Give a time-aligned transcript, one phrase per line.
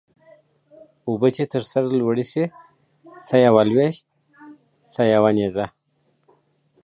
[1.09, 2.43] اوبه چې تر سر لوړي سي
[3.25, 4.05] څه يوه لويشت
[4.93, 5.65] څه يو نيزه.